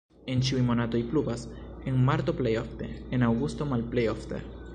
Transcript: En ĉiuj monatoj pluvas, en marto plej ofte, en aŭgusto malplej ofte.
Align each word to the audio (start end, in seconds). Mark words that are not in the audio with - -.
En 0.35 0.39
ĉiuj 0.47 0.61
monatoj 0.69 1.01
pluvas, 1.11 1.43
en 1.91 2.01
marto 2.09 2.35
plej 2.41 2.55
ofte, 2.63 2.89
en 3.19 3.27
aŭgusto 3.29 3.69
malplej 3.77 4.11
ofte. 4.17 4.43